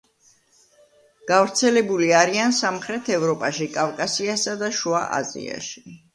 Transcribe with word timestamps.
გავრცელებული 1.31 2.09
არიან 2.21 2.57
სამხრეთ 2.61 3.13
ევროპაში, 3.19 3.69
კავკასიასა 3.77 4.59
და 4.65 4.73
შუა 4.81 5.05
აზიაში. 5.21 5.87